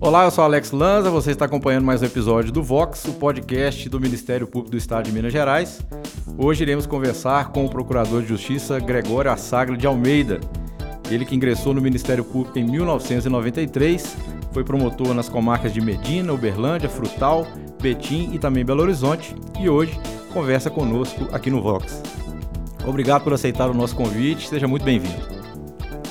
[0.00, 3.88] Olá, eu sou Alex Lanza, você está acompanhando mais um episódio do Vox, o podcast
[3.88, 5.80] do Ministério Público do Estado de Minas Gerais.
[6.36, 10.40] Hoje iremos conversar com o Procurador de Justiça Gregório Assagra de Almeida.
[11.10, 14.16] Ele que ingressou no Ministério Público em 1993,
[14.52, 17.46] foi promotor nas comarcas de Medina, Uberlândia, Frutal,
[17.80, 19.98] Betim e também Belo Horizonte e hoje
[20.32, 22.19] conversa conosco aqui no Vox.
[22.86, 25.40] Obrigado por aceitar o nosso convite, seja muito bem-vindo.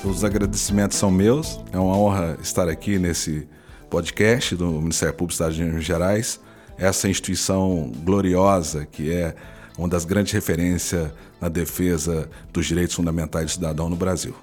[0.04, 3.48] Os agradecimentos são meus, é uma honra estar aqui nesse
[3.90, 6.40] podcast do Ministério Público do Estado de Minas Gerais,
[6.78, 9.36] essa instituição gloriosa que é
[9.78, 14.36] uma das grandes referências na defesa dos direitos fundamentais do cidadão no Brasil.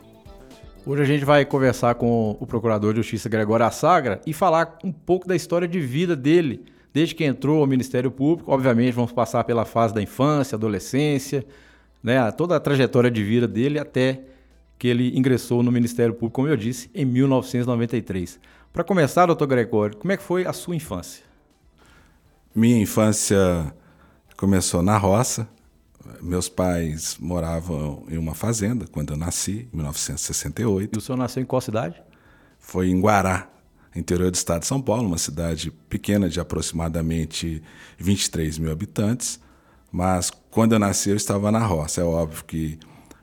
[0.84, 4.92] Hoje a gente vai conversar com o Procurador de Justiça Gregório Assagra e falar um
[4.92, 8.52] pouco da história de vida dele, desde que entrou ao Ministério Público.
[8.52, 11.44] Obviamente vamos passar pela fase da infância, adolescência,
[12.06, 14.20] né, toda a trajetória de vida dele até
[14.78, 18.38] que ele ingressou no Ministério Público, como eu disse, em 1993.
[18.72, 21.24] Para começar, doutor Gregório, como é que foi a sua infância?
[22.54, 23.74] Minha infância
[24.36, 25.48] começou na roça.
[26.22, 30.94] Meus pais moravam em uma fazenda quando eu nasci, em 1968.
[30.94, 32.00] E o senhor nasceu em qual cidade?
[32.60, 33.50] Foi em Guará,
[33.96, 37.60] interior do estado de São Paulo, uma cidade pequena de aproximadamente
[37.98, 39.40] 23 mil habitantes.
[39.90, 42.00] Mas quando eu nasci, eu estava na roça.
[42.00, 42.78] É óbvio que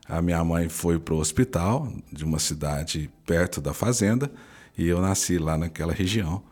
[0.08, 4.32] a minha mãe foi para o hospital de uma cidade perto da fazenda
[4.78, 6.44] e eu nasci lá naquela região.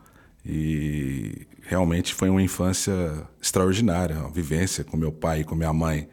[0.45, 2.94] E realmente foi uma infância
[3.42, 6.09] extraordinária, uma vivência com meu pai e com minha mãe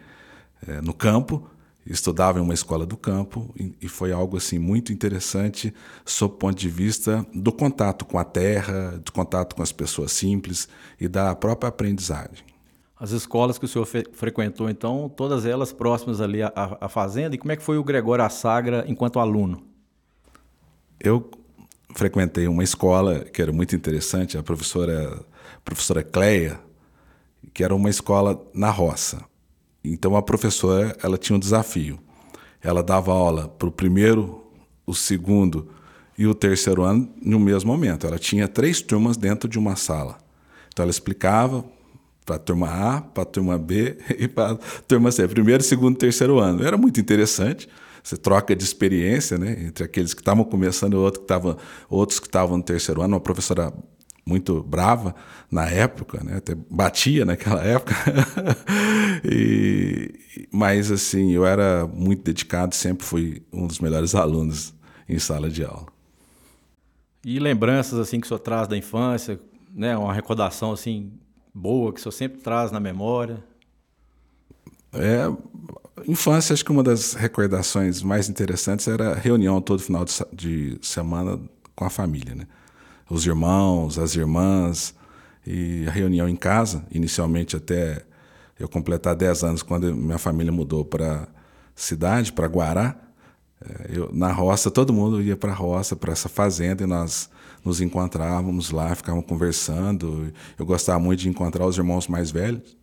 [0.66, 1.48] é, no campo.
[1.86, 5.72] Estudava em uma escola do campo e, foi algo assim muito interessante
[6.04, 10.12] sob o ponto de vista do contato com a terra, do contato com as pessoas
[10.12, 10.68] simples
[11.00, 12.44] e da própria aprendizagem.
[13.00, 17.36] As escolas que o senhor frequentou, então, todas elas próximas ali à, à, fazenda.
[17.36, 19.62] E como é que foi o Gregório Assagra enquanto aluno?
[20.98, 21.30] Eu
[21.94, 25.24] frequentei uma escola que era muito interessante, a professora,
[25.56, 26.58] a professora Cleia,
[27.54, 29.24] que era uma escola na roça.
[29.84, 32.00] Então a professora ela tinha um desafio.
[32.60, 34.44] Ela dava aula para o primeiro,
[34.84, 35.68] o segundo
[36.16, 38.08] e o terceiro ano no mesmo momento.
[38.08, 40.18] Ela tinha três turmas dentro de uma sala.
[40.68, 41.64] Então ela explicava
[42.28, 44.56] para a turma A, para a turma B e para a
[44.86, 46.62] turma C, primeiro, segundo terceiro ano.
[46.62, 47.66] Era muito interessante
[48.02, 51.58] você troca de experiência, né, entre aqueles que estavam começando e outro que tava,
[51.90, 53.14] outros que estavam no terceiro ano.
[53.14, 53.70] Uma professora
[54.24, 55.14] muito brava
[55.50, 57.94] na época, né, até batia naquela época.
[59.24, 64.72] e, mas assim, eu era muito dedicado, sempre fui um dos melhores alunos
[65.06, 65.86] em sala de aula.
[67.24, 69.38] E lembranças assim que o senhor traz da infância,
[69.74, 71.12] né, uma recordação assim
[71.58, 73.42] boa que o senhor sempre traz na memória?
[74.92, 75.30] É,
[76.06, 81.38] infância, acho que uma das recordações mais interessantes era a reunião todo final de, semana
[81.74, 82.46] com a família, né?
[83.10, 84.94] Os irmãos, as irmãs,
[85.46, 88.04] e a reunião em casa, inicialmente até
[88.58, 91.26] eu completar 10 anos, quando minha família mudou para
[91.74, 92.94] cidade, para Guará.
[93.64, 97.30] É, eu, na roça, todo mundo ia para a roça, para essa fazenda, e nós
[97.64, 100.32] nos encontrávamos lá, ficávamos conversando.
[100.58, 102.76] Eu gostava muito de encontrar os irmãos mais velhos,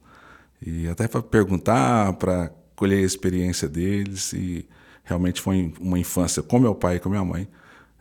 [0.66, 4.68] e até para perguntar, para colher a experiência deles e
[5.04, 7.48] realmente foi uma infância com meu pai e com minha mãe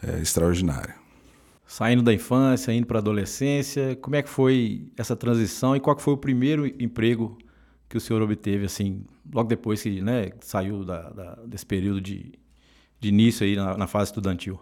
[0.02, 0.94] é, extraordinária.
[1.66, 5.98] Saindo da infância, indo para a adolescência, como é que foi essa transição e qual
[5.98, 7.38] foi o primeiro emprego
[7.88, 12.32] que o senhor obteve, assim, logo depois que né, saiu da, da, desse período de,
[13.00, 14.60] de início aí na, na fase estudantil?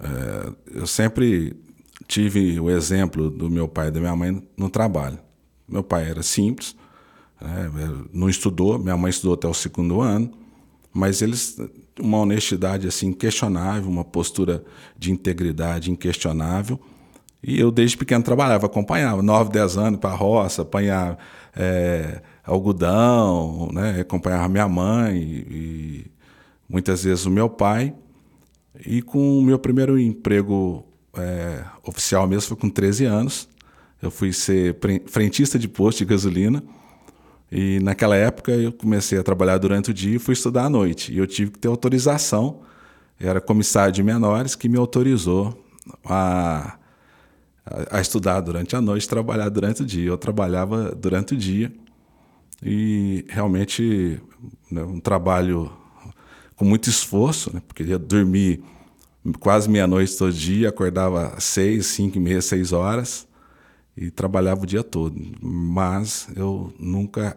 [0.00, 1.56] É, eu sempre
[2.06, 5.18] tive o exemplo do meu pai e da minha mãe no trabalho.
[5.68, 6.76] Meu pai era simples,
[7.40, 7.70] né?
[8.12, 10.30] Não estudou, minha mãe estudou até o segundo ano,
[10.92, 11.58] mas eles
[12.00, 14.64] uma honestidade assim inquestionável, uma postura
[14.98, 16.80] de integridade inquestionável.
[17.42, 21.18] E eu desde pequeno trabalhava, acompanhava, 9, 10 anos para a roça, apanhar
[21.56, 24.00] é, algodão, né?
[24.00, 26.06] acompanhava minha mãe e
[26.68, 27.94] muitas vezes o meu pai.
[28.86, 30.84] E com o meu primeiro emprego
[31.14, 33.48] é, oficial mesmo foi com 13 anos.
[34.00, 34.76] Eu fui ser
[35.06, 36.62] frentista de posto de gasolina
[37.50, 41.12] e naquela época eu comecei a trabalhar durante o dia e fui estudar à noite.
[41.12, 42.62] E eu tive que ter autorização.
[43.20, 45.64] Era comissário de menores que me autorizou
[46.04, 46.78] a,
[47.64, 50.08] a, a estudar durante a noite, trabalhar durante o dia.
[50.08, 51.70] Eu trabalhava durante o dia
[52.62, 54.20] e realmente
[54.70, 55.70] né, um trabalho
[56.56, 58.62] com muito esforço, né, porque ia dormir
[59.38, 63.26] quase meia-noite todo dia, acordava seis, cinco e meia, seis horas
[63.96, 65.14] e trabalhava o dia todo.
[65.40, 67.36] Mas eu nunca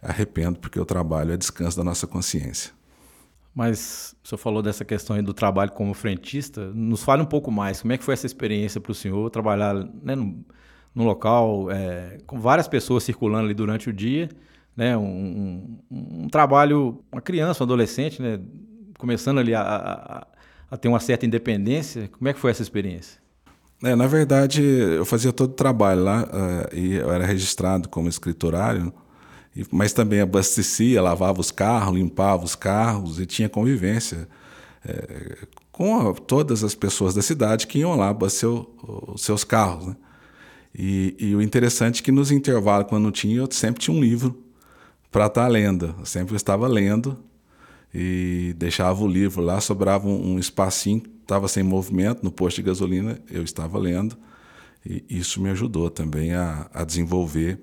[0.00, 2.72] arrependo, porque o trabalho é descanso da nossa consciência.
[3.54, 6.70] Mas o senhor falou dessa questão aí do trabalho como frentista.
[6.74, 7.80] Nos fale um pouco mais.
[7.80, 12.38] Como é que foi essa experiência para o senhor trabalhar né, num local é, com
[12.38, 14.28] várias pessoas circulando ali durante o dia,
[14.76, 14.96] né?
[14.96, 18.40] Um, um, um trabalho, uma criança, um adolescente, né?
[18.98, 20.26] Começando ali a, a,
[20.70, 22.08] a, ter uma certa independência.
[22.08, 23.20] Como é que foi essa experiência?
[23.82, 28.08] É, na verdade, eu fazia todo o trabalho lá uh, e eu era registrado como
[28.08, 28.92] escriturário
[29.70, 34.28] mas também abastecia, lavava os carros, limpava os carros e tinha convivência
[34.84, 35.38] é,
[35.72, 39.86] com a, todas as pessoas da cidade que iam lá abastecer os seus carros.
[39.86, 39.96] Né?
[40.78, 44.44] E, e, o interessante é que nos intervalos, quando tinha, eu sempre tinha um livro
[45.16, 45.94] para estar tá lendo.
[45.98, 47.16] Eu sempre estava lendo
[47.94, 52.64] e deixava o livro lá, sobrava um, um espacinho, estava sem movimento no posto de
[52.64, 54.14] gasolina, eu estava lendo.
[54.84, 57.58] E isso me ajudou também a, a desenvolver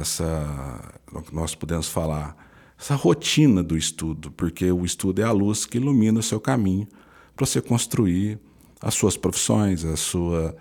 [0.00, 0.98] essa,
[1.30, 2.34] nós podemos falar,
[2.80, 6.88] essa rotina do estudo, porque o estudo é a luz que ilumina o seu caminho
[7.36, 8.38] para você construir
[8.80, 10.56] as suas profissões, a sua,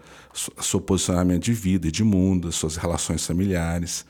[0.58, 4.06] a seu posicionamento de vida e de mundo, as suas relações familiares.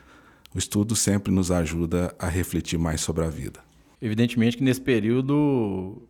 [0.55, 3.59] O estudo sempre nos ajuda a refletir mais sobre a vida.
[4.01, 6.07] Evidentemente que nesse período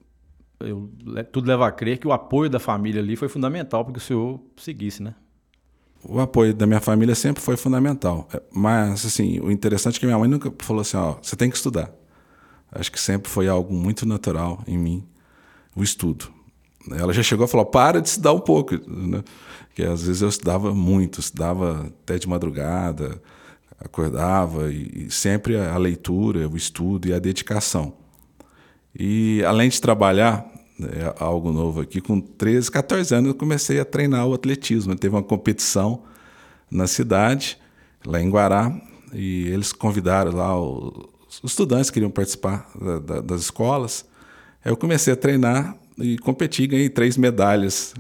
[0.59, 0.89] eu,
[1.31, 4.01] tudo leva a crer que o apoio da família ali foi fundamental para que o
[4.01, 5.15] senhor seguisse, né?
[6.07, 8.27] o apoio da minha família sempre foi fundamental.
[8.33, 11.50] É, mas, assim, o interessante é que minha mãe nunca falou assim: ó, você tem
[11.50, 11.91] que estudar.
[12.71, 15.07] Acho que sempre foi algo muito natural em mim,
[15.75, 16.27] o estudo.
[16.91, 18.75] Ela já chegou a falar: para de estudar um pouco.
[18.88, 19.24] Né?
[19.74, 23.21] Que às vezes eu estudava muito, estudava até de madrugada,
[23.80, 27.94] acordava, e, e sempre a leitura, o estudo e a dedicação.
[28.98, 30.45] E além de trabalhar,
[30.80, 32.01] é algo novo aqui.
[32.01, 34.95] Com 13, 14 anos eu comecei a treinar o atletismo.
[34.95, 36.04] Teve uma competição
[36.69, 37.57] na cidade,
[38.06, 38.75] lá em Guará,
[39.13, 44.06] e eles convidaram lá os estudantes que queriam participar da, da, das escolas.
[44.63, 47.94] Eu comecei a treinar e competi, ganhei três medalhas.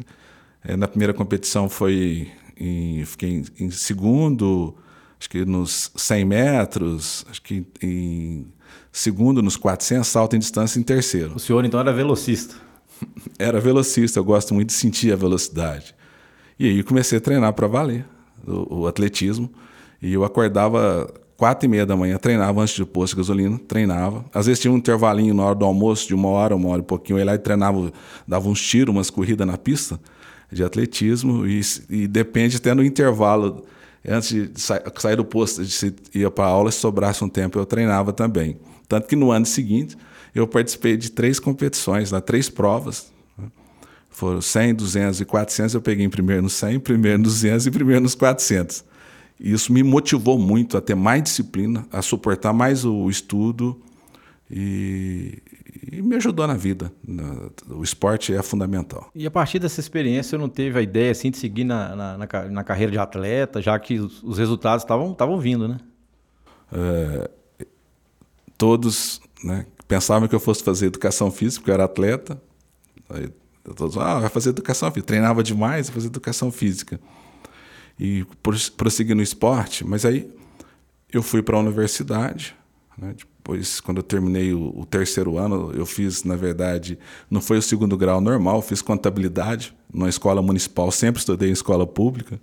[0.63, 4.75] É, na primeira competição foi em, fiquei em, em segundo,
[5.19, 8.47] acho que nos 100 metros, acho que em
[8.91, 11.35] segundo nos 400, salto em distância em terceiro.
[11.35, 12.55] O senhor então era velocista?
[13.37, 15.95] era velocista, eu gosto muito de sentir a velocidade.
[16.59, 18.05] E aí comecei a treinar para valer
[18.47, 19.51] o, o, atletismo.
[20.01, 24.23] E eu acordava quatro e meia da manhã, treinava antes do posto de gasolina, treinava.
[24.33, 26.85] Às vezes tinha um intervalinho na hora do almoço, de uma hora, uma hora e
[26.85, 27.17] pouquinho.
[27.17, 27.91] Eu ia lá e treinava,
[28.27, 29.99] dava uns tiros, umas corridas na pista
[30.51, 31.45] de atletismo.
[31.45, 33.65] E, e depende até no intervalo,
[34.07, 37.65] antes de sa sair do posto, de ia para aula, se sobrasse um tempo, eu
[37.65, 38.57] treinava também.
[38.87, 39.97] Tanto que no ano seguinte
[40.33, 43.11] eu participei de três competições, lá, três provas.
[43.37, 43.47] Né?
[44.09, 45.75] Foram 100, 200 e 400.
[45.75, 48.83] Eu peguei em primeiro no 100, primeiro nos 200 e primeiro nos 400.
[49.39, 53.79] E isso me motivou muito a ter mais disciplina, a suportar mais o estudo
[54.49, 55.39] e,
[55.91, 56.91] e me ajudou na vida.
[57.69, 59.09] O esporte é fundamental.
[59.13, 62.17] E a partir dessa experiência, você não teve a ideia assim, de seguir na, na,
[62.49, 65.77] na, carreira de atleta, já que os, os resultados estavam vindo, né?
[66.71, 67.29] É,
[68.57, 72.41] todos né, pensavam que eu fosse fazer educação física, porque eu era atleta.
[73.09, 73.29] Aí,
[73.75, 75.07] todos, ah, vai fazer educação física.
[75.07, 76.99] Treinava demais, vai fazer educação física.
[77.99, 78.25] E
[78.75, 80.29] prossegui no esporte, mas aí
[81.11, 82.55] eu fui para a universidade.
[82.97, 83.15] Né?
[83.45, 86.97] Depois, quando eu terminei o, o, terceiro ano, eu fiz, na verdade,
[87.29, 91.85] não foi o segundo grau normal, fiz contabilidade numa escola municipal, sempre estudei em escola
[91.85, 92.41] pública.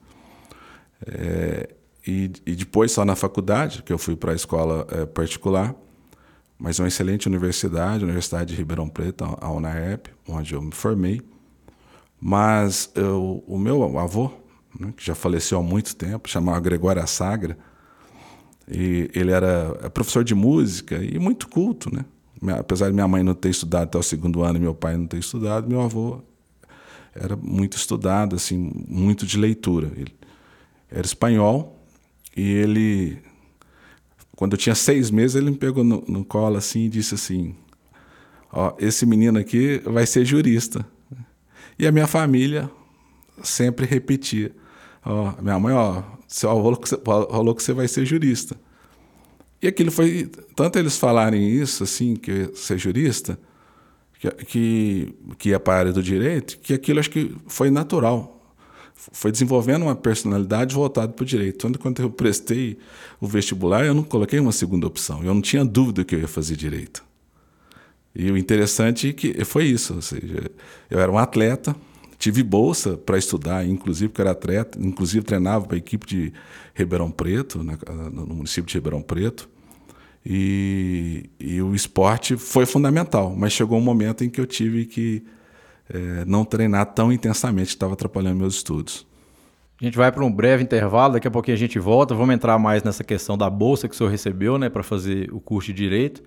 [1.04, 1.70] É,
[2.06, 5.74] e, e, depois, só na faculdade, que eu fui para a escola é, particular
[6.56, 11.20] mas uma excelente universidade, Universidade de Ribeirão Preto, a UNAEP, onde eu me formei.
[12.20, 14.30] Mas eu, o meu avô,
[14.78, 17.58] né, que já faleceu há muito tempo, chamava Gregório Sagra,
[18.68, 22.04] e ele era é professor de música e muito culto, né?
[22.58, 25.06] Apesar de minha mãe não ter estudado até o segundo ano e meu pai não
[25.06, 26.20] ter estudado, meu avô
[27.14, 29.92] era muito estudado, assim, muito de leitura.
[29.96, 30.14] Ele
[30.90, 31.78] era espanhol
[32.36, 33.22] e ele
[34.42, 37.54] quando eu tinha seis meses, ele me pegou no, no colo assim e disse assim:
[38.50, 40.84] Ó, esse menino aqui vai ser jurista.
[41.78, 42.68] E a minha família
[43.42, 44.52] sempre repetia:
[45.04, 46.02] Ó, minha mãe, ó,
[46.34, 48.56] seu avô falou que você vai ser jurista.
[49.60, 50.30] E aquilo foi.
[50.56, 53.38] Tanto eles falarem isso, assim, que ser jurista,
[54.18, 58.42] que, que, que ia para a área do direito, que aquilo acho que foi natural
[59.10, 61.66] foi desenvolvendo uma personalidade voltada para o direito.
[61.66, 62.78] Tanto quando eu prestei
[63.20, 65.24] o vestibular, eu não coloquei uma segunda opção.
[65.24, 67.04] Eu não tinha dúvida que eu ia fazer direito.
[68.14, 70.50] E o interessante é que foi isso, ou seja,
[70.88, 71.74] eu era um atleta,
[72.22, 76.32] tive bolsa para estudar, inclusive porque era atleta, inclusive treinava para a equipe de
[76.72, 77.76] Ribeirão Preto, né,
[78.12, 79.50] no município de Ribeirão Preto.
[80.24, 85.24] E, e o esporte foi fundamental, mas chegou um momento em que eu tive que
[85.92, 89.04] é, não treinar tão intensamente, estava atrapalhando meus estudos.
[89.80, 92.14] A gente vai para um breve intervalo, daqui a pouquinho a gente volta.
[92.14, 95.40] Vamos entrar mais nessa questão da bolsa que o senhor recebeu né, para fazer o
[95.40, 96.22] curso de Direito.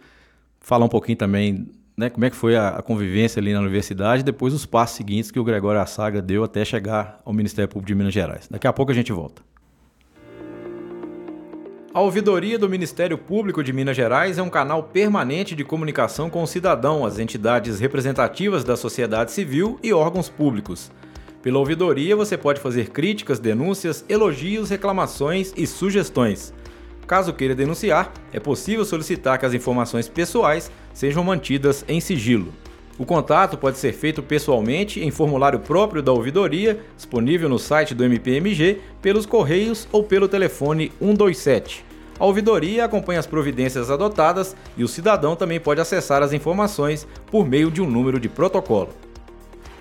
[0.59, 4.21] Falar um pouquinho também né, como é que foi a, a, convivência ali na universidade
[4.21, 7.87] e depois os passos seguintes que o Gregório Assaga deu até chegar ao Ministério Público
[7.87, 8.47] de Minas Gerais.
[8.49, 9.41] Daqui a pouco a gente volta.
[11.93, 16.43] A ouvidoria do Ministério Público de Minas Gerais é um canal permanente de comunicação com
[16.43, 20.91] o cidadão, as entidades representativas da sociedade civil e órgãos públicos.
[21.41, 26.53] Pela ouvidoria, você pode fazer críticas, denúncias, elogios, reclamações e sugestões.
[27.07, 32.51] Caso queira denunciar, é possível solicitar que as informações pessoais sejam mantidas em sigilo.
[32.97, 38.05] O contato pode ser feito pessoalmente em formulário próprio da ouvidoria, disponível no site do
[38.05, 41.85] MPMG, pelos correios ou pelo telefone 127.
[42.17, 47.45] A ouvidoria acompanha as providências adotadas e o cidadão também pode acessar as informações por
[47.45, 48.89] meio de um número de protocolo.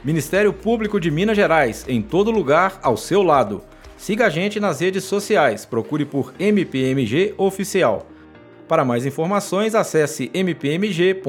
[0.02, 3.62] Ministério Público de Minas Gerais, em todo lugar, ao seu lado.
[4.04, 8.06] Siga a gente nas redes sociais, procure por MPMG Oficial.
[8.68, 11.24] Para mais informações, acesse mpmg.mp.br.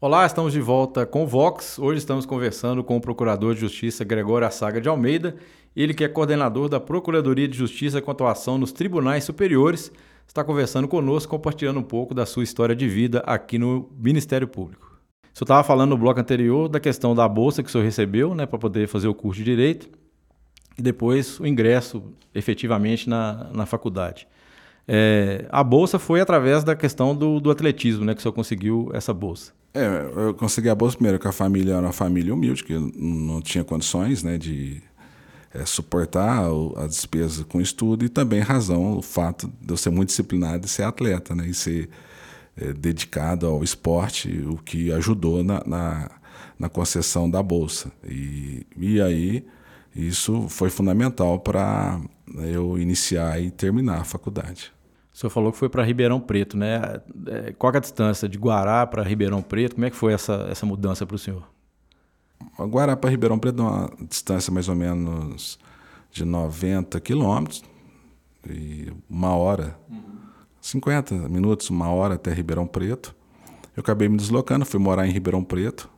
[0.00, 1.78] Olá, estamos de volta com o Vox.
[1.78, 5.36] Hoje estamos conversando com o Procurador de Justiça Gregório Assaga de Almeida,
[5.76, 9.92] ele que é coordenador da Procuradoria de Justiça quanto à ação nos tribunais superiores,
[10.30, 14.86] está conversando conosco, compartilhando um pouco da sua história de vida aqui no Ministério Público.
[15.34, 18.32] O senhor estava falando no bloco anterior da questão da bolsa que o senhor recebeu
[18.32, 19.88] né, para poder fazer o curso de Direito
[20.78, 24.28] e depois o ingresso efetivamente na, na faculdade.
[24.86, 28.88] É, a bolsa foi através da questão do, do atletismo, né, que o senhor conseguiu
[28.94, 29.52] essa bolsa.
[29.74, 33.40] É, eu consegui a bolsa primeiro, que a família era uma família humilde, que não
[33.40, 34.80] tinha condições né, de
[35.52, 36.44] é, suportar
[36.76, 40.68] a despesa com estudo e também razão o fato de eu ser muito disciplinado e
[40.68, 41.88] ser atleta, né, e ser
[42.56, 46.10] é, dedicado ao esporte, o que ajudou na, na,
[46.58, 47.90] na concessão da bolsa.
[48.04, 49.44] E, e aí
[49.94, 52.00] isso foi fundamental para
[52.44, 54.72] eu iniciar e terminar a faculdade.
[55.12, 57.00] O senhor falou que foi para Ribeirão Preto, né?
[57.26, 59.74] É, qual é a distância de Guará para Ribeirão Preto?
[59.74, 61.42] Como é que foi essa, essa mudança para o senhor?
[62.58, 65.58] Guará para Ribeirão Preto é uma distância mais ou menos
[66.10, 67.62] de 90 quilômetros
[68.48, 70.02] e uma hora, uhum.
[70.60, 73.14] 50 minutos, uma hora até Ribeirão Preto.
[73.76, 75.88] Eu acabei me deslocando, fui morar em Ribeirão Preto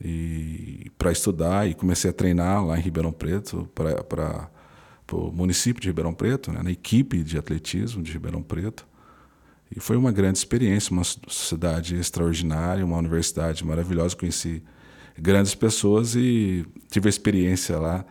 [0.00, 4.50] e para estudar e comecei a treinar lá em Ribeirão Preto para
[5.12, 8.86] o município de Ribeirão Preto, né, na equipe de atletismo de Ribeirão Preto.
[9.74, 14.14] E foi uma grande experiência, uma cidade extraordinária, uma universidade maravilhosa.
[14.14, 14.62] Conheci
[15.18, 18.04] grandes pessoas e tive a experiência lá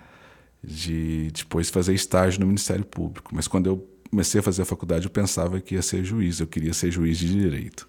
[0.64, 3.32] de depois fazer estágio no Ministério Público.
[3.34, 6.48] Mas quando eu comecei a fazer a faculdade, eu pensava que ia ser juiz, eu
[6.48, 7.88] queria ser juiz de direito.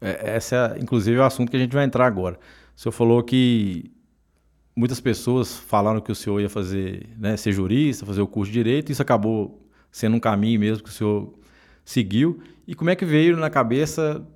[0.00, 2.38] É, esse é, inclusive, é o assunto que a gente vai entrar agora.
[2.76, 3.90] O senhor falou que
[4.76, 8.58] muitas pessoas falaram que o senhor ia fazer, né, ser jurista, fazer o curso de
[8.58, 11.32] direito, isso acabou sendo um caminho mesmo que o senhor
[11.84, 12.40] seguiu.
[12.66, 14.26] E como é que veio na cabeça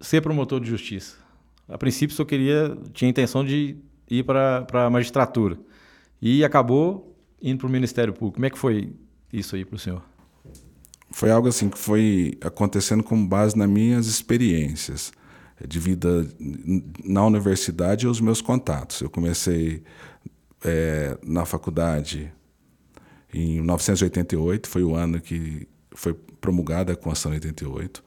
[0.00, 1.23] ser promotor de justiça?
[1.68, 3.76] A princípio, senhor queria, tinha intenção de
[4.10, 5.58] ir para a magistratura
[6.20, 8.34] e acabou indo para o Ministério Público.
[8.34, 8.94] Como é que foi
[9.32, 10.02] isso aí para o senhor?
[11.10, 15.12] Foi algo assim que foi acontecendo com base nas minhas experiências
[15.66, 16.26] de vida
[17.04, 19.00] na universidade e os meus contatos.
[19.00, 19.82] Eu comecei
[20.64, 22.32] é, na faculdade
[23.32, 28.04] em 1988, foi o ano que foi promulgada a Constituição 88,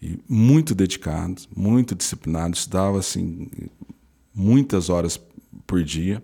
[0.00, 3.48] e muito dedicado, muito disciplinado, estudava assim
[4.34, 5.20] muitas horas
[5.66, 6.22] por dia.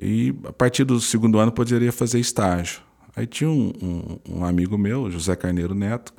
[0.00, 2.80] E a partir do segundo ano poderia fazer estágio.
[3.14, 6.14] Aí tinha um, um, um amigo meu, José Carneiro Neto,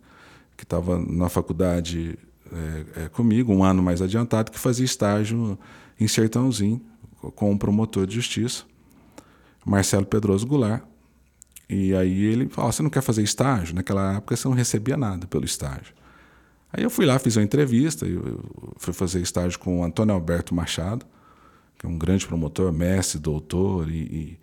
[0.56, 2.20] que estava na faculdade
[2.52, 5.58] é, é, comigo, um ano mais adiantado, que fazia estágio
[6.00, 6.82] em Sertãozinho
[7.36, 8.64] com um promotor de justiça,
[9.66, 10.84] Marcelo Pedroso Goulart.
[11.70, 13.76] E aí ele falou: Você não quer fazer estágio?
[13.76, 15.94] Naquela época você não recebia nada pelo estágio.
[16.72, 18.40] Aí eu fui lá, fiz uma entrevista, eu
[18.78, 21.06] fui fazer estágio com o Antônio Alberto Machado,
[21.78, 24.38] que é um grande promotor, mestre, doutor e,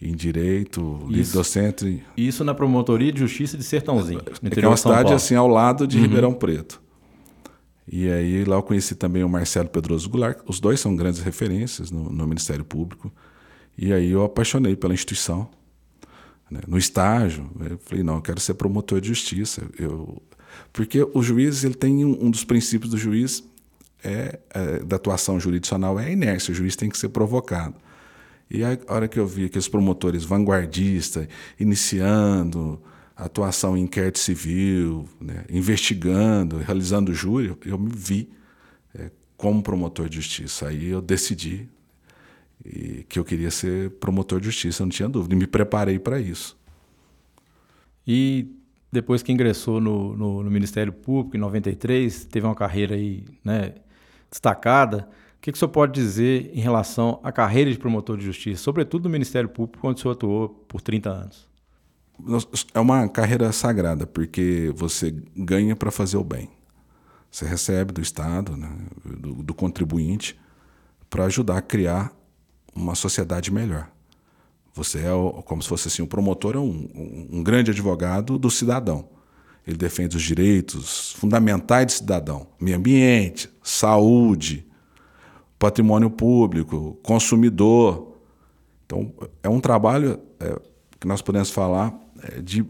[0.00, 2.02] e em direito, livre docente.
[2.16, 4.20] Isso na promotoria de justiça de Sertãozinho.
[4.42, 6.02] É, que é uma cidade assim ao lado de uhum.
[6.04, 6.80] Ribeirão Preto.
[7.90, 11.90] E aí lá eu conheci também o Marcelo Pedroso Goulart, os dois são grandes referências
[11.90, 13.10] no, no Ministério Público.
[13.76, 15.48] E aí eu apaixonei pela instituição.
[16.50, 16.60] Né?
[16.66, 19.62] No estágio, eu falei, não, eu quero ser promotor de justiça.
[19.78, 20.20] Eu,
[20.72, 23.42] porque o juiz ele tem um, um dos princípios do juiz
[24.02, 27.74] é, é, da atuação jurisdicional é a inércia, o juiz tem que ser provocado.
[28.50, 32.80] E a hora que eu vi aqueles promotores vanguardistas iniciando
[33.14, 38.30] atuação em inquérito civil, né, investigando, realizando júri, eu me vi
[38.94, 40.68] é, como promotor de justiça.
[40.68, 41.68] Aí eu decidi
[42.64, 46.20] e, que eu queria ser promotor de justiça, não tinha dúvida, e me preparei para
[46.20, 46.56] isso.
[48.06, 48.46] E
[48.90, 53.74] depois que ingressou no, no, no, Ministério Público, em 93, teve uma carreira aí, né,
[54.30, 55.08] destacada.
[55.36, 58.62] O que, que o senhor pode dizer em relação à carreira de promotor de justiça,
[58.62, 61.48] sobretudo no Ministério Público, onde o senhor atuou por 30 anos?
[62.74, 66.50] É uma carreira sagrada, porque você ganha para fazer o bem.
[67.30, 68.70] Você recebe do Estado, né,
[69.04, 70.38] do, do contribuinte,
[71.08, 72.12] para ajudar a criar
[72.74, 73.90] uma sociedade melhor.
[74.78, 78.48] Você é como se fosse assim, o promotor é um, um, um grande advogado do
[78.48, 79.08] cidadão.
[79.66, 84.64] Ele defende os direitos fundamentais do cidadão: meio ambiente, saúde,
[85.58, 88.16] patrimônio público, consumidor.
[88.86, 90.58] Então, é um trabalho é,
[90.98, 91.92] que nós podemos falar
[92.22, 92.64] é, de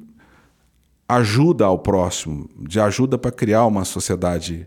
[1.06, 4.66] ajuda ao próximo, de ajuda para criar uma sociedade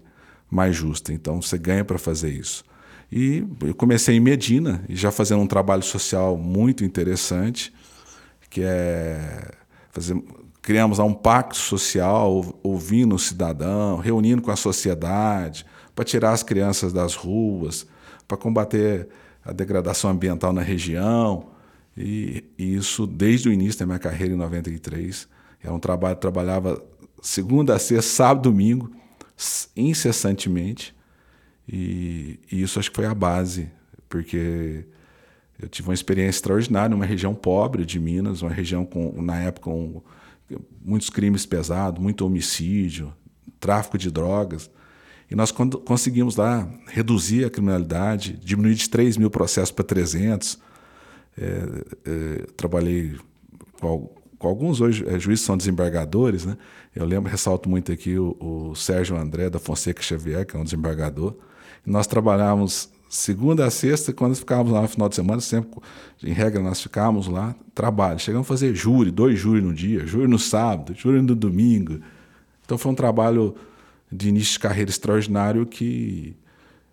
[0.50, 1.12] mais justa.
[1.12, 2.64] Então, você ganha para fazer isso.
[3.12, 7.74] E eu comecei em Medina, já fazendo um trabalho social muito interessante,
[8.50, 9.52] que é
[9.92, 10.22] fazer,
[10.62, 16.94] criamos um pacto social, ouvindo o cidadão, reunindo com a sociedade, para tirar as crianças
[16.94, 17.86] das ruas,
[18.28, 19.10] para combater
[19.44, 21.50] a degradação ambiental na região.
[21.98, 25.28] E, e, isso desde o início da minha carreira em 93.
[25.62, 26.82] É um trabalho trabalhava
[27.22, 28.90] segunda sexta, sábado, domingo,
[29.76, 30.96] incessantemente.
[31.72, 33.72] E, e, isso acho que foi a base,
[34.10, 34.84] porque
[35.62, 39.70] eu tive uma experiência extraordinária numa região pobre de Minas, uma região com, na época,
[39.70, 40.02] com
[40.84, 43.14] muitos crimes pesados, muito homicídio,
[43.60, 44.70] tráfico de drogas.
[45.30, 50.60] E nós conseguimos lá reduzir a criminalidade, diminuir de 3 mil processos para 300.
[51.38, 51.46] É,
[52.06, 53.16] é, trabalhei
[53.80, 56.58] com, com, alguns hoje, é, juízes são desembargadores, né?
[56.94, 60.66] Eu lembro, ressalto muito aqui o, o Sérgio André da Fonseca Xavier, que é um
[60.66, 61.38] desembargador,
[61.86, 65.82] nós trabalhávamos segunda a sexta, quando ficávamos lá no final de semana, sempre,
[66.24, 68.20] em regra, nós ficávamos lá, trabalho.
[68.20, 72.00] Chegamos a fazer júri, dois júri no dia, júri no sábado, júri no domingo.
[72.64, 73.54] Então foi um trabalho
[74.10, 76.36] de início de carreira extraordinário que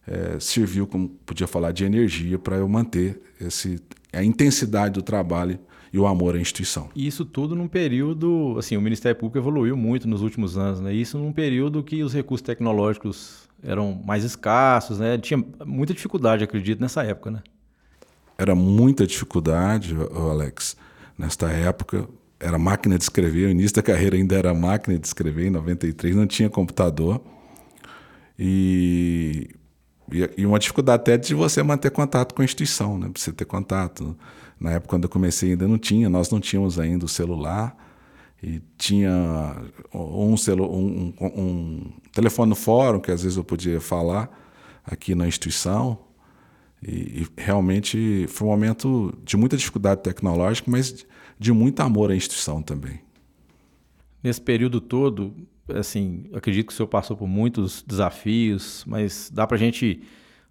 [0.08, 3.78] é, serviu, como podia falar, de energia para eu manter esse,
[4.12, 5.58] a intensidade do trabalho
[5.92, 6.88] e o amor à instituição.
[6.94, 10.92] E isso tudo num período, assim, o Ministério Público evoluiu muito nos últimos anos, né?
[10.92, 15.18] Isso num período que os recursos tecnológicos eram mais escassos, né?
[15.18, 17.42] Tinha muita dificuldade, acredito, nessa época, né?
[18.36, 20.76] Era muita dificuldade, Alex.
[21.18, 23.48] Nesta época, era máquina de escrever.
[23.48, 27.20] O início da carreira ainda era máquina de escrever, em 93, não tinha computador.
[28.38, 29.48] E,
[30.36, 33.08] e uma dificuldade até de você manter contato com a instituição, né?
[33.12, 34.16] Pra você ter contato.
[34.58, 37.76] Na época, quando eu comecei, ainda não tinha, nós não tínhamos ainda o celular
[38.42, 39.56] e tinha
[39.92, 44.30] um, celu um, um, um, telefone no fórum que às vezes eu podia falar
[44.84, 45.98] aqui na instituição
[46.82, 51.04] e, e, realmente foi um momento de muita dificuldade tecnológica, mas
[51.38, 53.00] de muito amor à instituição também.
[54.22, 55.34] Nesse período todo,
[55.76, 60.02] assim, acredito que o senhor passou por muitos desafios, mas dá para a gente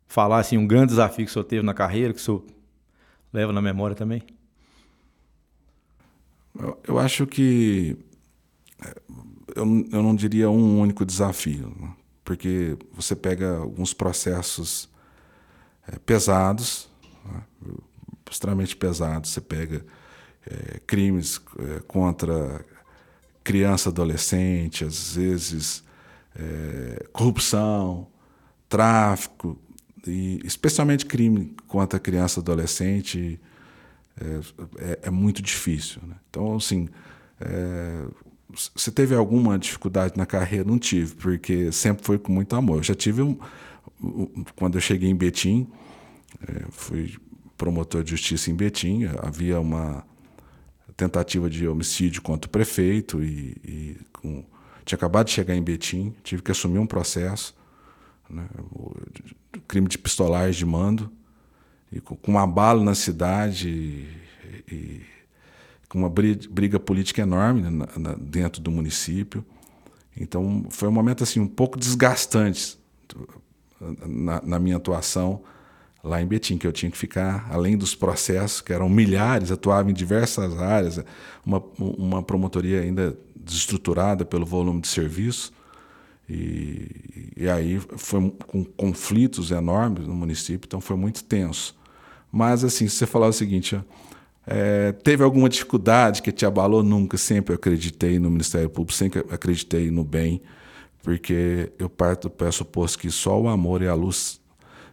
[0.08, 2.44] falar assim um grande desafio que o senhor teve na carreira que o senhor
[3.34, 4.24] leva na memória também?
[6.58, 7.98] Eu, eu acho que
[8.84, 8.96] é,
[9.56, 11.94] eu, eu não diria um único desafio, né?
[12.24, 14.90] porque você pega alguns processos
[15.88, 16.90] é, pesados,
[17.26, 17.44] né?
[18.30, 19.86] extremamente pesados, você pega
[20.46, 22.66] é, crimes é, contra
[23.48, 25.82] criança, adolescente, às vezes
[26.36, 28.06] é, corrupção,
[28.68, 29.58] tráfico,
[30.06, 33.40] e especialmente crime contra criança, adolescente,
[34.20, 34.26] é,
[34.80, 36.02] é, é muito difícil.
[36.06, 36.16] Né?
[36.30, 36.90] Então, assim,
[37.40, 38.08] é,
[38.76, 40.66] você teve alguma dificuldade na carreira?
[40.66, 42.80] Não tive, porque sempre foi com muito amor.
[42.80, 43.40] Eu já tive um,
[44.04, 45.70] um quando eu cheguei em Betim,
[46.46, 47.16] é, fui
[47.58, 50.06] promotor de justiça em Betim, havia uma
[50.98, 54.44] tentativa de homicídio contra o prefeito e, e com,
[54.84, 57.56] tinha acabado de chegar em Betim, tive que assumir um processo,
[58.28, 58.48] né,
[59.68, 61.12] crime de pistolagem de mando,
[61.92, 65.02] e com, com um abalo na cidade e, e
[65.88, 69.46] com uma briga, briga política enorme na, na, dentro do município.
[70.16, 72.78] Então foi um momento assim um pouco desgastante
[74.06, 75.44] na, na, minha atuação
[76.08, 79.90] lá em Betim, que eu tinha que ficar além dos processos, que eram milhares, atuava
[79.92, 81.04] em diversas áreas,
[81.46, 85.54] uma, uma promotoria ainda desestruturada pelo volume de serviço.
[86.30, 91.76] E, e aí foi com conflitos enormes no município, então foi muito tenso.
[92.32, 93.80] Mas, assim, se você falar o seguinte,
[94.46, 96.84] é, teve alguma dificuldade que te abalou?
[96.84, 100.42] Nunca, sempre acreditei no Ministério Público, sempre acreditei no bem,
[101.02, 104.42] porque eu parto do pressuposto que só o amor e a luz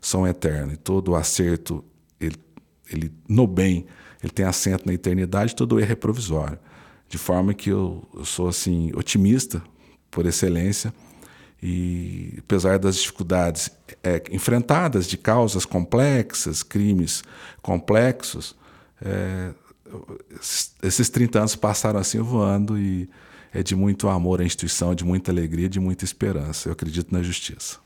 [0.04, 1.82] são eternos, e todo acerto,
[2.20, 2.36] ele,
[2.92, 3.86] ele, no bem,
[4.22, 6.58] ele tem assento na eternidade, todo erro é provisório.
[7.08, 9.62] De forma que eu, eu sou, assim, otimista
[10.10, 10.92] por excelência,
[11.62, 13.70] e apesar das dificuldades
[14.02, 17.24] é, enfrentadas de causas complexas, crimes
[17.62, 18.54] complexos,
[19.02, 19.52] é,
[20.82, 23.08] esses 30 anos passaram assim voando e
[23.54, 26.68] é de muito amor à instituição, de muita alegria, de muita esperança.
[26.68, 27.78] Eu acredito na justiça.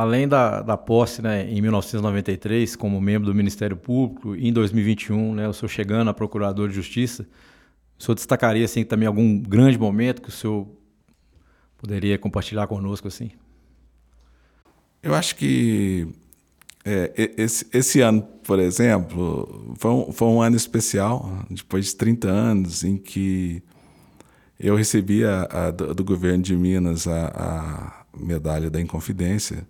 [0.00, 5.34] Além da, da posse né, em 1993 como membro do Ministério Público, e em 2021,
[5.34, 7.26] né, o senhor chegando a procurador de justiça,
[7.98, 10.68] o senhor destacaria assim, também algum grande momento que o senhor
[11.78, 13.30] Poderia compartilhar conosco assim?
[15.00, 16.08] Eu acho que
[16.84, 22.28] é, esse, esse, ano, por exemplo, foi um, foi um, ano especial, depois de 30
[22.28, 23.62] anos, em que
[24.58, 29.64] eu recebi a, a, do, do, governo de Minas a, a, medalha da Inconfidência.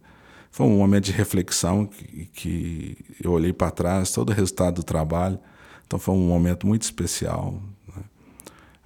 [0.50, 4.82] Foi um momento de reflexão que, que eu olhei para trás, todo o resultado do
[4.82, 5.38] trabalho.
[5.86, 7.62] Então foi um momento muito especial.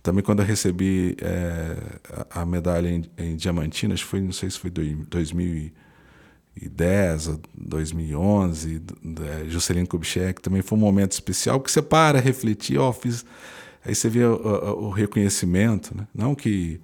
[0.03, 1.77] Também quando eu recebi é,
[2.31, 8.83] a, medalha em, em Diamantina, acho que foi, não sei se foi 2010 ou 2011,
[9.21, 13.25] é, Juscelino Kubitschek, também foi um momento especial que você para, refletir, ó, oh, fiz...
[13.85, 16.09] Aí você vê o, o, o reconhecimento, né?
[16.15, 16.81] não que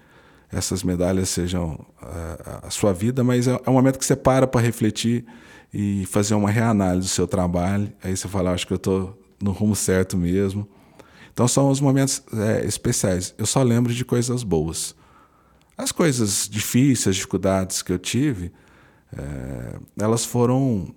[0.52, 4.46] essas medalhas sejam a, a sua vida, mas é, é um momento que você para
[4.46, 5.24] para refletir
[5.72, 7.92] e fazer uma reanálise do seu trabalho.
[8.02, 10.68] Aí você fala, acho que eu estou no rumo certo mesmo.
[11.32, 13.34] Então são os momentos é, especiais.
[13.38, 14.94] Eu só lembro de coisas boas.
[15.76, 18.50] As coisas difíceis, as dificuldades que eu tive,
[19.16, 20.94] é, elas foram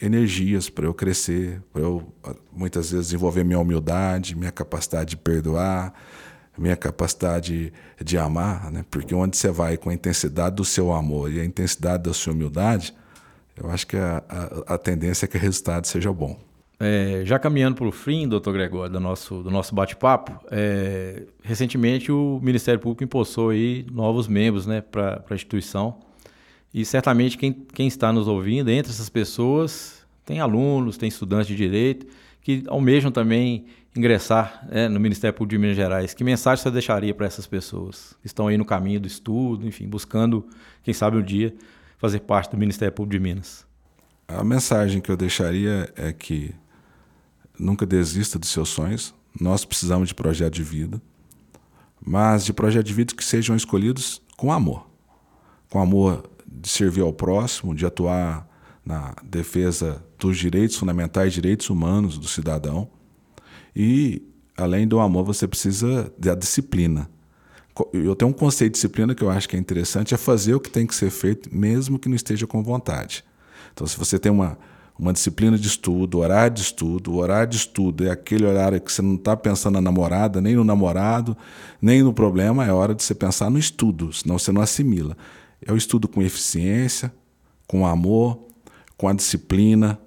[0.00, 2.12] energias para eu crescer, para eu
[2.50, 5.92] muitas vezes desenvolver minha humildade, minha capacidade de perdoar,
[6.58, 8.84] minha capacidade de amar, né?
[8.90, 12.32] Porque onde você vai com a intensidade do seu amor e a intensidade da sua
[12.32, 12.94] humildade,
[13.56, 16.38] eu acho que a, a, a tendência é que o resultado seja bom.
[16.78, 22.10] É, já caminhando para o fim, doutor Gregório, do nosso, do nosso bate-papo, é, recentemente
[22.10, 26.00] o Ministério Público impulsou aí novos membros né, para a instituição.
[26.74, 31.54] E certamente quem, quem está nos ouvindo, entre essas pessoas, tem alunos, tem estudantes de
[31.54, 32.06] direito
[32.42, 36.14] que almejam também ingressar né, no Ministério Público de Minas Gerais.
[36.14, 39.86] Que mensagem você deixaria para essas pessoas que estão aí no caminho do estudo, enfim,
[39.86, 40.46] buscando,
[40.82, 41.54] quem sabe um dia,
[41.98, 43.66] fazer parte do Ministério Público de Minas?
[44.26, 46.54] A mensagem que eu deixaria é que
[47.58, 49.14] nunca desista dos seus sonhos.
[49.38, 51.00] Nós precisamos de projeto de vida,
[52.04, 54.86] mas de projetos de vida que sejam escolhidos com amor.
[55.70, 58.48] Com amor de servir ao próximo, de atuar
[58.84, 62.88] na defesa dos direitos fundamentais, direitos humanos do cidadão.
[63.74, 64.22] E,
[64.56, 67.10] além do amor, você precisa da disciplina.
[67.92, 70.60] Eu tenho um conceito de disciplina que eu acho que é interessante, é fazer o
[70.60, 73.24] que tem que ser feito, mesmo que não esteja com vontade.
[73.72, 74.58] Então, se você tem uma,
[74.98, 77.12] uma disciplina de estudo, horário de estudo.
[77.12, 80.54] O horário de estudo é aquele horário que você não está pensando na namorada, nem
[80.54, 81.36] no namorado,
[81.80, 85.16] nem no problema, é hora de você pensar no estudo, senão você não assimila.
[85.64, 87.12] É o estudo com eficiência,
[87.66, 88.38] com amor,
[88.96, 89.98] com a disciplina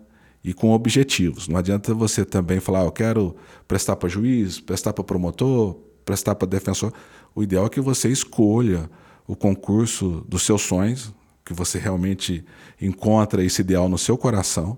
[0.46, 1.48] e com objetivos.
[1.48, 3.36] Não adianta você também falar, ah, eu quero
[3.68, 6.94] prestar para juiz, prestar para promotor, prestar para defensor.
[7.34, 8.88] O ideal é que você escolha
[9.26, 11.12] o concurso dos seus sonhos,
[11.44, 12.46] que você realmente
[12.80, 14.78] encontra esse ideal no seu coração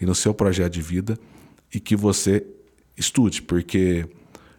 [0.00, 1.18] e no seu projeto de vida
[1.74, 2.46] e que você
[2.96, 4.08] estude, porque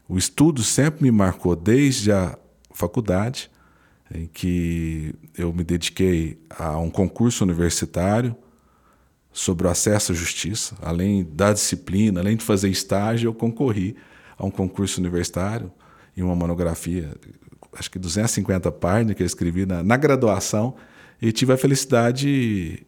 [0.09, 2.37] o estudo sempre me marcou desde a
[2.73, 3.49] faculdade,
[4.13, 8.35] em que eu me dediquei a um concurso universitário
[9.39, 13.95] sobre o acesso à justiça, além da disciplina, além de fazer estágio, eu concorri
[14.37, 15.71] a um concurso universitário
[16.15, 17.15] em uma monografia,
[17.71, 20.75] acho que 250 páginas que eu escrevi na, na graduação
[21.21, 22.85] e tive a felicidade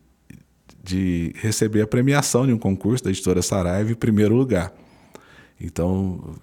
[0.84, 4.74] de receber a premiação de um concurso da editora Saraiva em primeiro lugar.
[5.60, 6.36] Então,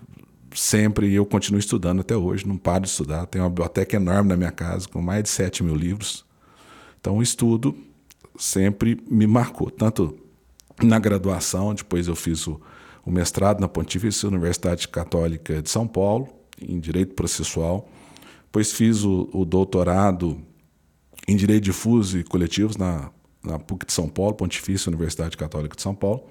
[0.54, 3.26] sempre eu continuo estudando até hoje, não paro de estudar.
[3.26, 6.24] Tenho uma biblioteca enorme na minha casa, com mais de 7 mil livros.
[6.98, 7.76] Então, estudo
[8.38, 10.16] sempre me marcou, tanto
[10.82, 12.60] na graduação, depois eu fiz o,
[13.04, 16.28] o mestrado na Pontifícia Universidade Católica de São Paulo,
[16.60, 17.88] em Direito Processual,
[18.44, 20.40] depois fiz o, o doutorado
[21.26, 23.10] em Direito Difuso e Coletivos na,
[23.42, 26.24] na PUC de São Paulo, Pontifícia Universidade Católica de São Paulo,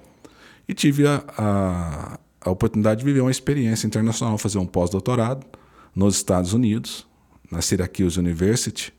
[0.66, 5.46] e tive a, a, a oportunidade de viver uma experiência internacional, fazer um pós-doutorado
[5.94, 7.06] nos Estados Unidos,
[7.50, 8.92] na Syracuse University,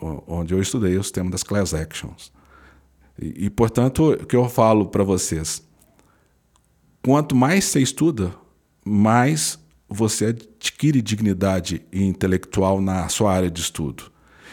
[0.00, 2.32] onde eu estudei o sistema das class actions.
[3.20, 5.62] E, e portanto, o que eu falo para vocês,
[7.02, 8.34] quanto mais você estuda,
[8.84, 14.04] mais você adquire dignidade intelectual na sua área de estudo.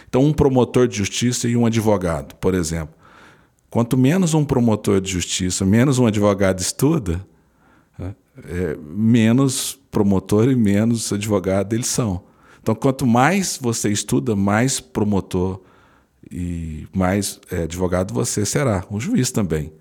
[0.07, 2.95] Então, um promotor de justiça e um advogado, por exemplo.
[3.69, 7.25] Quanto menos um promotor de justiça, menos um advogado estuda,
[7.97, 12.23] né, é, menos promotor e menos advogado eles são.
[12.63, 15.59] Então, quanto mais você estuda, mais promotor
[16.31, 19.73] e mais é, advogado você será, um juiz também.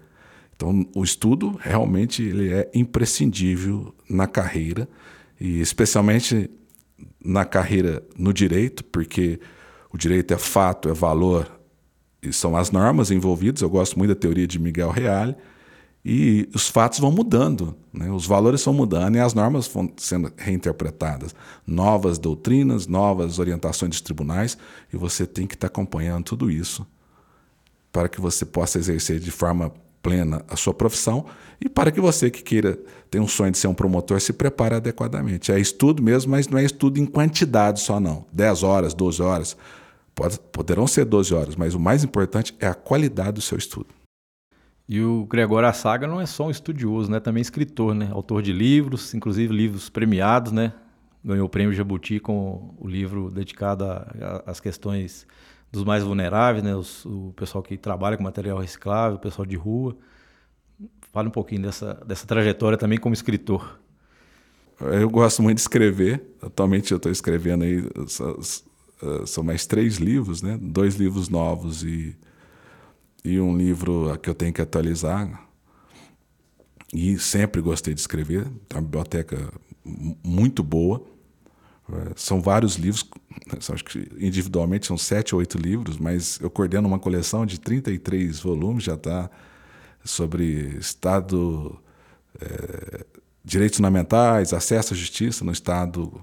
[0.57, 4.89] Então, o estudo realmente ele é imprescindível na carreira
[5.41, 6.51] e especialmente
[7.25, 9.39] na carreira no direito, porque
[9.93, 11.61] o direito é fato, é valor
[12.21, 13.63] e são as normas envolvidas.
[13.63, 15.37] Eu gosto muito da teoria de Miguel Reale
[16.05, 18.11] e os fatos vão mudando, né?
[18.11, 21.35] os valores vão mudando e as normas vão sendo reinterpretadas.
[21.65, 24.59] Novas doutrinas, novas orientações dos tribunais,
[24.93, 26.85] e você tem que estar acompanhando tudo isso
[27.93, 31.25] para que você possa exercer de forma plena a sua profissão
[31.61, 32.77] e para que você que queira
[33.09, 35.53] ter um sonho de ser um promotor se prepare adequadamente.
[35.53, 38.25] É estudo mesmo, mas não é estudo em quantidade só não.
[38.33, 39.57] 10 horas, 12 horas,
[40.15, 44.02] pode, poderão ser 12 horas, mas o mais importante é a qualidade do seu estudo.
[44.89, 47.21] E o Gregório Assaga não é só um estudioso, né?
[47.21, 48.11] Também escritor, né?
[48.13, 50.73] Autor de livros, inclusive livros premiados, né?
[51.25, 53.85] Ganhou o prêmio Jabuti com o livro dedicado
[54.45, 55.27] às questões
[55.71, 56.75] dos mais vulneráveis, né?
[56.75, 59.97] Os, o pessoal que trabalha com material reciclável, o pessoal de rua.
[61.13, 63.79] Fala um pouquinho dessa, dessa trajetória também como escritor.
[64.81, 66.23] Eu gosto muito de escrever.
[66.43, 67.85] Atualmente eu estou escrevendo aí,
[69.27, 70.59] são mais três livros, né?
[70.61, 72.17] Dois livros novos e,
[73.25, 75.49] e um livro que eu tenho que atualizar.
[76.93, 78.45] E sempre gostei de escrever.
[78.69, 79.53] Tem uma biblioteca
[80.23, 81.05] muito boa.
[81.91, 83.09] É, são vários livros,
[83.73, 88.41] acho que individualmente são sete ou oito livros, mas eu coordeno uma coleção de 33
[88.41, 89.31] volumes, já está
[90.05, 91.79] sobre Estado,
[92.41, 93.05] é,
[93.45, 96.23] direitos fundamentais, acesso à justiça no Estado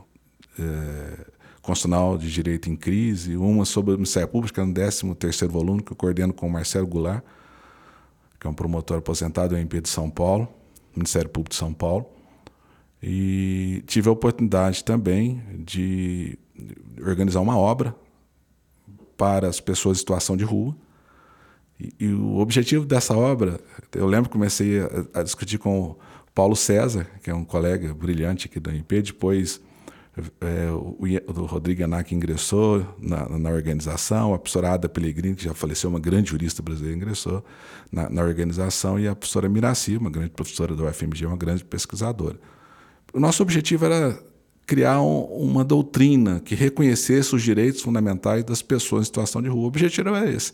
[0.58, 1.26] é,
[1.62, 5.84] constitucional de direito em crise, uma sobre o Ministério Público, é no 13 terceiro volume,
[5.84, 7.24] que eu coordeno com o Marcelo Goulart,
[8.40, 10.48] que é um promotor aposentado do MP de São Paulo,
[10.96, 12.06] Ministério Público de São Paulo.
[13.02, 16.38] E tive a oportunidade também de
[17.02, 17.96] organizar uma obra
[19.18, 20.76] para as pessoas em situação de rua.
[21.80, 23.60] E, e o objetivo dessa obra,
[23.94, 25.98] eu lembro que comecei a, a, discutir com o
[26.34, 29.62] Paulo César, que é um colega brilhante aqui da MP, depois
[30.42, 35.54] é, o, o Rodrigo Anac ingressou na, na, organização, a professora Ada Pellegrini, que já
[35.54, 37.44] faleceu, uma grande jurista brasileira, ingressou
[37.92, 42.40] na, na organização, e a professora Miraci, uma grande professora do UFMG, uma grande pesquisadora.
[43.14, 44.20] O nosso objetivo era
[44.66, 49.64] criar um, uma doutrina que reconhecesse os direitos fundamentais das pessoas em situação de rua.
[49.64, 50.54] O objetivo era esse.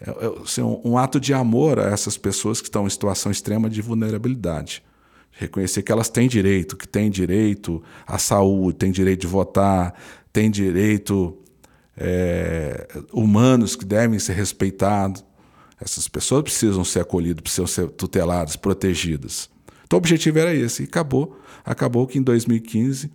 [0.00, 3.30] É, é ser um, um ato de amor a essas pessoas que estão em situação
[3.30, 4.82] extrema de vulnerabilidade.
[5.36, 9.94] Reconhecer que elas têm direito, que têm direito à saúde, têm direito de votar,
[10.32, 11.36] têm direito
[11.96, 15.24] é, humanos que devem ser respeitados.
[15.80, 19.50] Essas pessoas precisam ser acolhidas, precisam ser tuteladas, protegidas.
[19.84, 20.84] Então o objetivo era esse.
[20.84, 23.10] E acabou, acabou que em 2015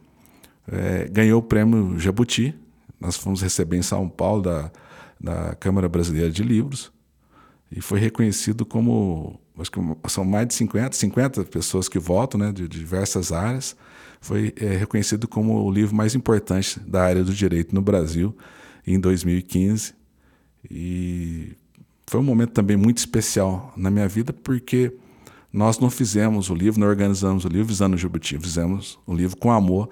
[0.67, 2.53] é, ganhou o prêmio Jabuti.
[2.99, 4.71] Nós fomos receber em São Paulo da,
[5.19, 6.91] da Câmara Brasileira de Livros
[7.71, 12.52] e foi reconhecido como acho que são mais de 50, 50 pessoas que votam, né,
[12.52, 13.76] de, diversas áreas.
[14.22, 18.36] Foi é, reconhecido como o livro mais importante da área do direito no Brasil
[18.86, 19.93] em 2015.
[20.69, 21.56] E
[22.08, 24.93] foi um momento também muito especial na minha vida, porque
[25.52, 29.38] nós não fizemos o livro, não organizamos o livro visando o Jubuti, fizemos o livro
[29.38, 29.89] com amor,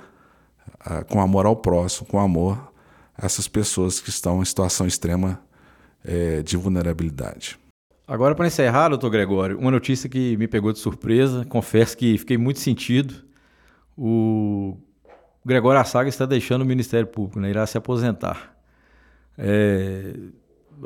[1.10, 2.72] com amor ao próximo, com amor
[3.18, 5.40] a essas pessoas que estão em situação extrema
[6.04, 7.58] é, de vulnerabilidade.
[8.08, 12.38] Agora, para encerrar, doutor Gregório, uma notícia que me pegou de surpresa, confesso que fiquei
[12.38, 13.14] muito sentido.
[13.98, 14.78] O
[15.46, 17.50] Gregório Assaga está deixando o Ministério Público, né?
[17.50, 18.58] irá se aposentar.
[19.38, 20.14] É,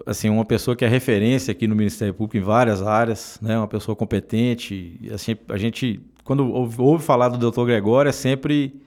[0.05, 3.55] assim, uma pessoa que é referência aqui no Ministério Público em várias áreas, né?
[3.55, 4.99] Uma pessoa competente.
[5.13, 7.65] Assim, a gente, quando ouve, falar do Dr.
[7.65, 8.81] Gregório, é sempre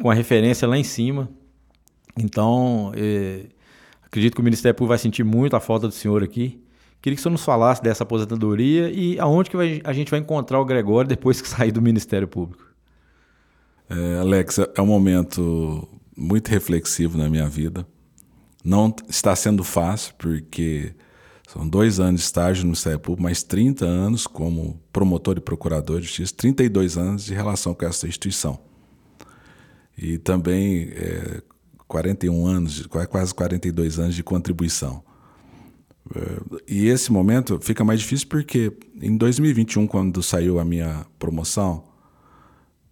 [0.00, 1.28] com a referência lá em cima.
[2.16, 3.46] Então, é,
[4.04, 6.59] acredito que o Ministério Público vai sentir muito a falta do senhor aqui.
[7.02, 10.20] Queria que o senhor nos falasse dessa aposentadoria e aonde que vai, a gente vai
[10.20, 12.64] encontrar o Gregório depois que sair do Ministério Público.
[13.88, 17.86] É, Alex, é um momento muito reflexivo na minha vida.
[18.62, 20.94] Não está sendo fácil, porque
[21.48, 26.00] são dois anos de estágio no Ministério Público, mais 30 anos como promotor e procurador
[26.00, 28.60] de justiça, 32 anos de relação com essa instituição.
[29.98, 31.42] E também é,
[31.88, 35.02] 41 anos, quase 42 anos de contribuição.
[36.66, 41.84] E esse momento fica mais difícil porque em 2021, quando saiu a minha promoção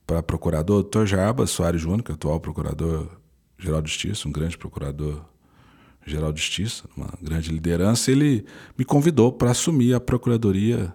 [0.07, 1.05] para procurador, o Dr.
[1.05, 7.11] Jarbas Soares Júnior, que é atual procurador-geral de Justiça, um grande procurador-geral de Justiça, uma
[7.21, 10.95] grande liderança, ele me convidou para assumir a Procuradoria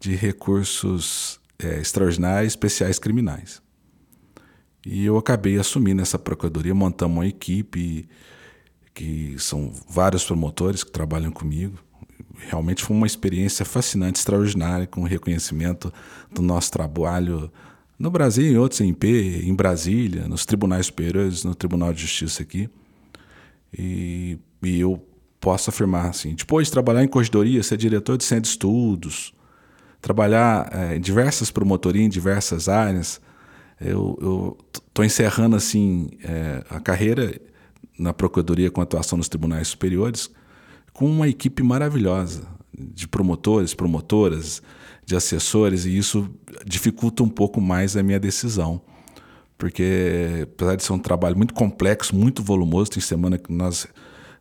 [0.00, 3.62] de Recursos é, Extraordinários Especiais Criminais.
[4.84, 8.08] E eu acabei assumindo essa procuradoria, montamos uma equipe
[8.94, 11.78] que são vários promotores que trabalham comigo.
[12.48, 15.92] Realmente foi uma experiência fascinante, extraordinária, com reconhecimento
[16.30, 17.50] do nosso trabalho
[17.98, 22.68] no Brasil em outros MP, em Brasília, nos tribunais superiores, no Tribunal de Justiça aqui.
[23.76, 25.00] E, e eu
[25.40, 29.32] posso afirmar assim, depois de trabalhar em corredoria, ser diretor de centro de estudos,
[30.00, 33.20] trabalhar é, em diversas promotorias, em diversas áreas,
[33.80, 37.40] eu estou encerrando assim é, a carreira
[38.02, 40.30] na Procuradoria com atuação nos tribunais superiores
[40.92, 42.42] com uma equipe maravilhosa
[42.76, 44.62] de promotores, promotoras,
[45.04, 46.28] de assessores, e isso
[46.64, 48.80] dificulta um pouco mais a minha decisão.
[49.58, 53.86] Porque, apesar de ser um trabalho muito complexo, muito volumoso, tem semana que nós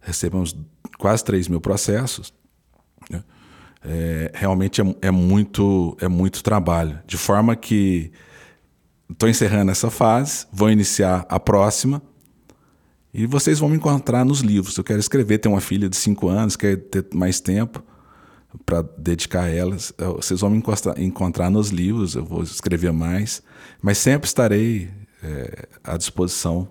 [0.01, 0.55] recebemos
[0.97, 2.33] quase 3 mil processos,
[3.09, 3.23] né?
[3.83, 6.99] é, realmente é, é, muito, é muito trabalho.
[7.05, 8.11] De forma que
[9.09, 12.01] estou encerrando essa fase, vou iniciar a próxima,
[13.13, 14.77] e vocês vão me encontrar nos livros.
[14.77, 17.83] Eu quero escrever, tenho uma filha de 5 anos, quero ter mais tempo
[18.65, 19.93] para dedicar a elas.
[19.97, 20.63] Vocês vão me
[20.97, 23.41] encontrar nos livros, eu vou escrever mais,
[23.81, 24.89] mas sempre estarei
[25.23, 26.67] é, à disposição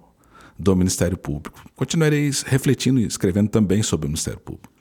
[0.59, 1.63] do Ministério Público.
[1.75, 4.73] Continuarei refletindo e escrevendo também sobre o Ministério Público.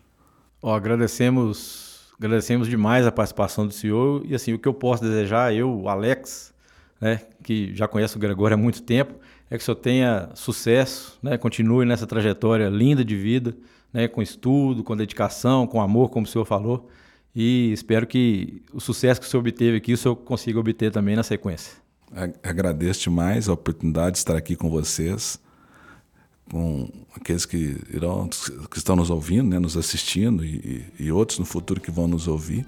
[0.61, 5.53] Oh, agradecemos, agradecemos demais a participação do senhor e assim o que eu posso desejar,
[5.53, 6.53] eu, Alex,
[6.99, 9.15] né, que já conhece o Gregório há muito tempo,
[9.49, 13.55] é que o senhor tenha sucesso, né, continue nessa trajetória linda de vida,
[13.91, 16.89] né, com estudo, com dedicação, com amor, como o senhor falou.
[17.35, 21.15] E espero que o sucesso que o senhor obteve aqui, o senhor consiga obter também
[21.15, 21.73] na sequência.
[22.43, 25.39] Agradeço demais a oportunidade de estar aqui com vocês,
[26.51, 28.27] com aqueles que, irão,
[28.69, 32.27] que estão nos ouvindo, né, nos assistindo e, e outros no futuro que vão nos
[32.27, 32.65] ouvir.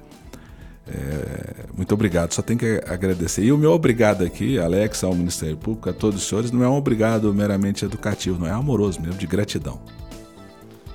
[0.87, 3.43] É, muito obrigado, só tenho que agradecer.
[3.43, 6.69] E o meu obrigado aqui, Alex, ao Ministério Público, a todos os senhores, não é
[6.69, 9.79] um obrigado meramente educativo, não é amoroso mesmo, de gratidão.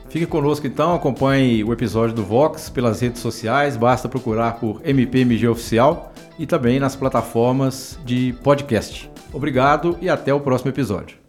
[0.09, 5.49] Fique conosco então, acompanhe o episódio do Vox pelas redes sociais, basta procurar por MPMG
[5.49, 9.11] Oficial e também nas plataformas de podcast.
[9.33, 11.26] Obrigado e até o próximo episódio.